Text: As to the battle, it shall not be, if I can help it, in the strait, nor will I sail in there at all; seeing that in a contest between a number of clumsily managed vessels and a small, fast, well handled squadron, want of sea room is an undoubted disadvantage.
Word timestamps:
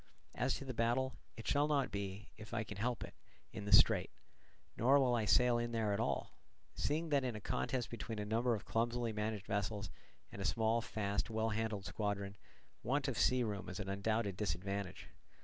As 0.33 0.55
to 0.55 0.65
the 0.65 0.73
battle, 0.73 1.13
it 1.37 1.47
shall 1.47 1.67
not 1.67 1.91
be, 1.91 2.31
if 2.35 2.55
I 2.55 2.63
can 2.63 2.77
help 2.77 3.03
it, 3.03 3.13
in 3.53 3.65
the 3.65 3.71
strait, 3.71 4.09
nor 4.75 4.99
will 4.99 5.13
I 5.13 5.25
sail 5.25 5.59
in 5.59 5.73
there 5.73 5.93
at 5.93 5.99
all; 5.99 6.33
seeing 6.73 7.09
that 7.09 7.23
in 7.23 7.35
a 7.35 7.39
contest 7.39 7.91
between 7.91 8.17
a 8.17 8.25
number 8.25 8.55
of 8.55 8.65
clumsily 8.65 9.13
managed 9.13 9.45
vessels 9.45 9.91
and 10.31 10.41
a 10.41 10.43
small, 10.43 10.81
fast, 10.81 11.29
well 11.29 11.49
handled 11.49 11.85
squadron, 11.85 12.35
want 12.81 13.07
of 13.07 13.15
sea 13.15 13.43
room 13.43 13.69
is 13.69 13.79
an 13.79 13.89
undoubted 13.89 14.35
disadvantage. 14.37 15.09